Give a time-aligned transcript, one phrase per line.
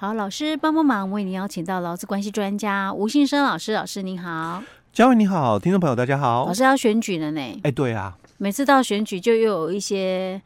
[0.00, 10.40] 好，老师帮帮忙，为您邀请到劳资关系专家吴信生老师，老师您好，嘉伟你好，听众朋友大家好，老师要选举了呢，哎，对啊，每次到选举就又有一些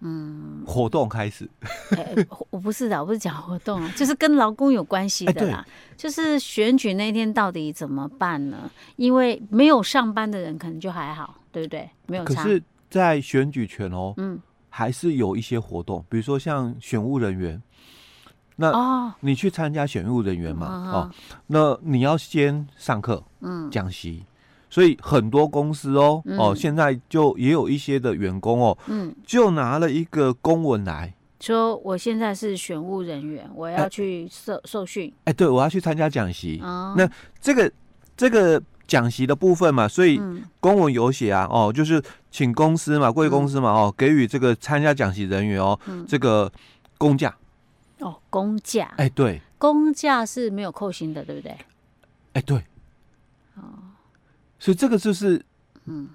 [0.00, 0.62] 嗯。
[0.66, 1.48] 活动开始，
[1.96, 2.14] 哎，
[2.50, 5.64] 我不是的，我不是讲活动啊，就是跟劳工有关系的啦，
[5.96, 8.70] 就是选举那天到底怎么办呢？
[8.96, 11.88] 因为没有上班的人可能就还好，对不对？
[12.04, 14.38] 没有差，可是，在选举权哦，嗯，
[14.68, 17.62] 还是有一些活动，比如说像选务人员。
[18.60, 20.66] 那你去参加选务人员嘛？
[20.66, 21.10] 哦，哦，
[21.46, 24.24] 那你要先上课，嗯，讲习，
[24.68, 31.14] 所以很多公司哦，嗯、哦，现在就也有一些的员工哦，嗯，就拿了一个公文来。
[31.38, 37.08] 说，我现在是选务人员，我要去受、欸、受训，哎、欸，对，我要去参加讲习，哦、那
[37.40, 37.70] 这个
[38.16, 40.20] 这个讲习的部分嘛，所以
[40.58, 42.02] 公文有写啊，哦，就是
[42.32, 46.50] 请公司嘛，贵公司嘛，哦，给予这个参加讲习人员哦，嗯、这个
[46.98, 47.32] 公假。
[48.00, 51.56] 哦，公价，哎，对，公价是没有扣薪的，对不对？
[52.34, 52.58] 哎，对，
[53.56, 53.62] 哦，
[54.58, 55.44] 所以这个就是，
[55.86, 56.08] 嗯，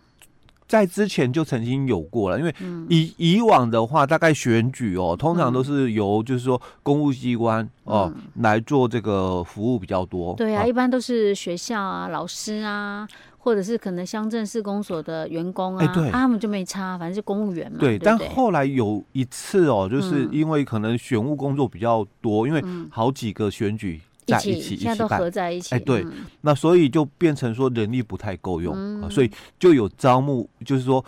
[0.74, 2.56] 在之前就曾经有过了，因为
[2.90, 10.34] 以以往的话，大概选举哦，通常都是由就是说公务机关哦来做这个服务比较多。
[10.36, 13.08] 对啊，一般都是学校啊，老师啊。
[13.46, 17.78] 或者是可能乡镇市公所的员工啊，啊，他们就没差，反正是公务员嘛。
[17.78, 25.76] 对，但后来有一次哦，就是因为可能选务工作比较多，因为好几个选举在一起，现在都合在一起。
[25.76, 26.06] 哎，对，
[26.42, 31.04] 那所以就变成说人力不太够用，所以就有招募，就是说。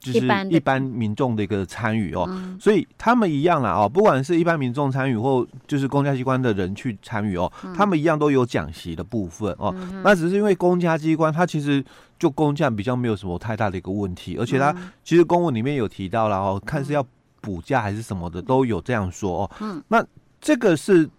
[0.00, 2.24] 就是一般民众的一个参与哦，
[2.60, 9.74] 所以他们一样啦哦，不管是一般民众参与或就是公家机关的人去参与哦，他们一样都有讲习的部分哦。
[10.04, 11.84] 那只是因为公家机关它其实
[12.16, 17.04] 就工价比较没有什么太大的一个问题，而且它其实公文里面有提到了哦，看是要
[17.40, 19.82] 补价还是什么的都有这样说哦。
[19.88, 20.02] 那
[20.40, 21.10] 这个是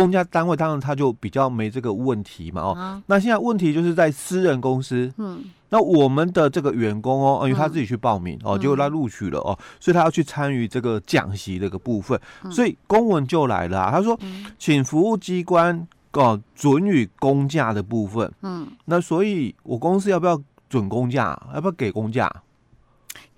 [0.00, 3.02] 公家单位，当然他就比较没这个问题嘛哦。
[3.06, 5.44] 那现在问题就是在私人公司，嗯。
[5.68, 12.18] 那我们的这个员工哦，因为他自己去报名哦，结果他录取了哦，所以他要去参与这个讲习的一个部分，
[12.52, 14.16] 所以公文就来了，他说，
[14.60, 20.40] 请服务机关哦准予公假的部分，嗯，那所以我公司要不要
[20.70, 21.36] 准公假？
[21.52, 22.32] 要不要给公假？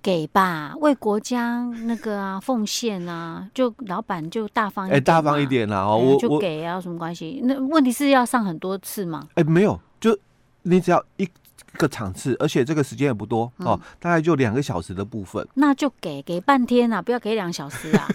[0.01, 7.41] 给吧，为国家那个啊奉献啊， 就老板就大方一点，哎，大方一点啦哦，我就给啊，有什么关系？
[7.43, 9.27] 那问题是要上很多次吗？
[9.35, 10.17] 哎，没有，就
[10.63, 11.27] 你只要一。
[11.73, 18.07] 个场次，而且这个时间也不多哦，大概就两个小时的部分，那就给给半天啊，不要给两小时啊。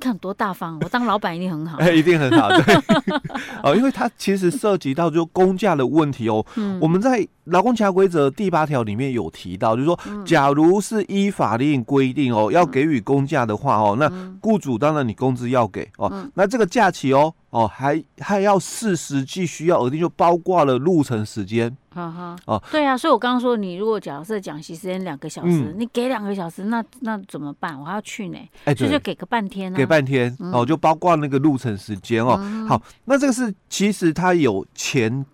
[0.00, 1.78] 看多大方，我当老板一定很好。
[1.78, 2.74] 哎， 一定很好，对。
[3.62, 6.44] 哦，因为它其实涉及到就工价的问题哦。
[6.56, 6.78] 嗯。
[6.80, 14.10] 我们在劳工其他规则第八条里面有提到，就是说，假如是依法令规定哦，要给予工价的话哦，那
[14.40, 16.12] 雇主当然你工资要给哦。
[16.34, 21.74] 那这个假期哦，哦还还要视实际需要而定，就包括了路程时间。
[21.90, 22.36] 哈哈。
[22.46, 27.78] 哦，对啊，所以我刚刚说，你如果假设讲习时间两个小时，你给两个小时，那那怎么办？
[27.78, 28.38] 我还要去呢。
[28.64, 29.76] 哎，所以就给个半天呢。
[29.76, 32.36] 给半天哦，就包括那个路程时间哦。
[32.68, 35.24] 好，那这个是其实它有前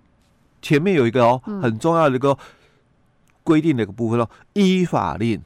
[0.61, 2.37] 前面有一个哦很重要的一个
[3.43, 5.43] 规定的一个部分哦，依法令。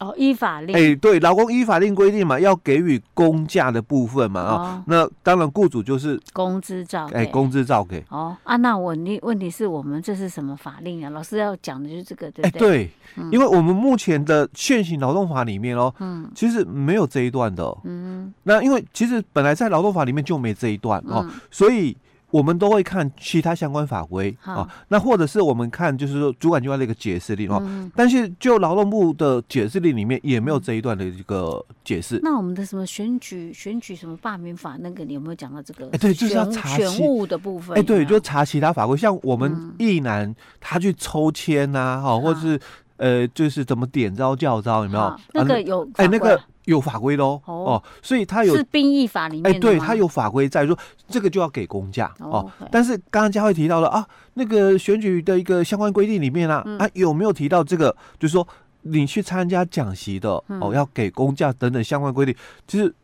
[0.00, 0.74] 哦，依法令。
[0.74, 4.84] 哎，对，劳工依法令规定嘛，要给予工价的部分嘛啊。
[4.86, 8.04] 那当然，雇主就是工资照哎，工资照给。
[8.08, 11.10] 哦啊，那问题问题是我们这是什么法令啊？
[11.10, 12.60] 老师要讲的就是这个，对不对？
[12.60, 12.90] 对，
[13.30, 17.64] 因为我们目前的现行劳动法里面哦，嗯，其实没有这一段的。
[17.84, 21.96] 嗯，那因为其实本来在劳动法里面就没这一段哦，所以。
[22.34, 32.18] 我们都会看其他相关法规啊，那或者是我们看就是说主管机关的一个解释令哦，嗯、但是就劳动部的解释令里面也没有这一段的一个解释。
[32.24, 35.88] 那我们的什么选举选举什么罢免法那个你有没有讲到这个？
[35.92, 37.78] 哎，对，就是要查选务的部分。
[37.78, 42.58] 哎，对，就查其他法规，像我们役男他去抽签呐，哈、嗯，或者是
[42.96, 45.16] 呃，就是怎么点招叫招，有没有？
[45.32, 46.40] 那个有哎，那个。
[46.64, 52.50] 有法规的哦，哦，所以他有是兵役法里面，哎，对，他有法规在说这个就要给公价哦。
[52.70, 57.94] 但是刚刚佳慧提到了啊，那个选举的一个相关规定里面啊，啊有没有提到这个？
[58.18, 58.46] 就是说
[58.82, 62.34] 你去参加讲习的哦，要给公价等等相关规定，
[62.66, 62.94] 其实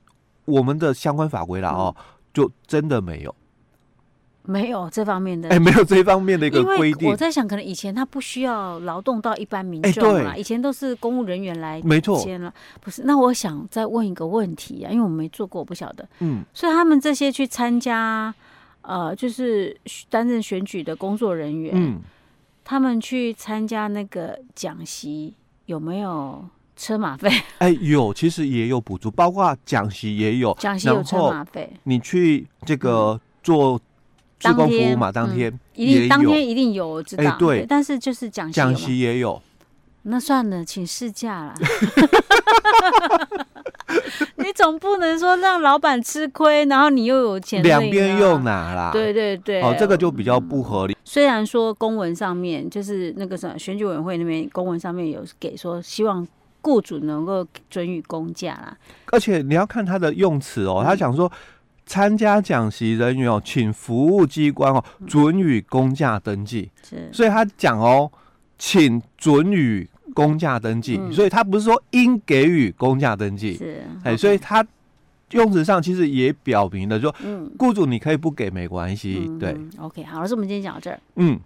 [0.45, 1.95] 我们的相关法规啦哦，
[2.33, 3.35] 就真的没有。
[4.51, 7.09] 没有这方面的，哎，没有这方面的一个规定。
[7.09, 12.53] 我在想，可能以前他不需要劳动到一般民众嘛，以前都是公务人员来没错签了。
[12.81, 16.09] 不是，那我想再问一个问题啊，因为我没做过，我不晓得。
[16.19, 18.35] 嗯，所以他们这些去参加，
[18.83, 19.77] 呃，就是
[20.09, 22.01] 担任选举的工作人员，嗯，
[22.65, 25.35] 他们去参加那个讲席，
[25.67, 26.45] 有没有
[26.77, 27.31] 车马费？
[27.59, 31.73] 哎，有，其实也有补助，包括讲席也有，讲席有车马费。
[31.85, 33.81] 你去这个做
[34.41, 37.37] 志工服务嘛，当天一定当天一定有，我知道。
[37.39, 39.41] 对，但是就是讲习讲席也有。
[40.03, 41.55] 那算了，请事假了。
[44.37, 48.91] 你总不能说让老板吃亏，然后你又有钱，两边又拿啦。
[48.93, 50.97] 对对对，哦，这个就比较不合理。
[51.05, 56.27] 虽然说公文上面就是那个什么选举委员会那边公文上面有给说，希望
[56.63, 58.75] 雇主能够准予公假啦。
[59.13, 61.31] 而且你要看他的用词哦，他讲说
[61.91, 66.71] 参加讲习人员哦，请服务机关哦准予公价登记。
[66.89, 68.09] 是，所以他讲哦，
[68.57, 69.89] 请准予。
[70.13, 74.67] 公价登记，嗯、所以他不是说应给予公价登记，是哎，所以他
[75.31, 79.57] 用词上其实也表明了说，嗯，雇主你可以不给没关系，嗯、对。
[79.79, 81.39] OK，好，老师，我们今天讲到这儿，嗯。